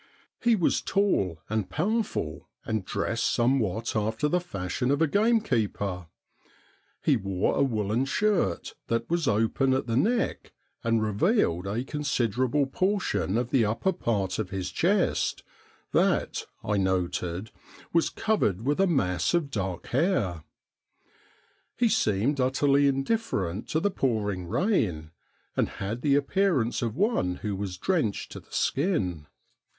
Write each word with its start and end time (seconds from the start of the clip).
He 0.39 0.55
was 0.55 0.81
tall 0.81 1.41
and 1.47 1.69
powerful, 1.69 2.49
and 2.65 2.83
dressed 2.83 3.31
somewhat 3.31 3.95
after 3.95 4.27
the 4.27 4.39
fashion 4.39 4.89
of 4.89 4.99
a 4.99 5.05
gamekeeper. 5.07 6.07
He 7.03 7.15
wore 7.17 7.53
a 7.55 7.61
woollen 7.61 8.05
shirt 8.05 8.73
that 8.87 9.07
was 9.11 9.27
open 9.27 9.75
at 9.75 9.85
the 9.85 9.95
neck, 9.95 10.53
and 10.83 11.03
revealed 11.03 11.67
a 11.67 11.83
considerable 11.83 12.65
portion 12.65 13.37
of 13.37 13.51
the 13.51 13.63
upper 13.63 13.93
part 13.93 14.39
of 14.39 14.49
his 14.49 14.71
chest, 14.71 15.43
that, 15.91 16.47
I 16.63 16.77
noted, 16.77 17.51
was 17.93 18.09
covered 18.09 18.65
with 18.65 18.79
a 18.81 18.87
mass 18.87 19.35
of 19.35 19.51
dark 19.51 19.85
hair. 19.89 20.43
He 21.77 21.89
seemed 21.89 22.39
utterly 22.41 22.87
indifferent 22.87 23.69
to 23.69 23.79
the 23.79 23.91
pouring 23.91 24.47
rain, 24.47 25.11
and 25.55 25.69
had 25.69 26.01
the 26.01 26.15
appearance 26.15 26.81
of 26.81 26.95
one 26.95 27.35
who 27.45 27.55
was 27.55 27.77
drenched 27.77 28.31
to 28.31 28.39
the 28.39 28.47
skin. 28.51 29.27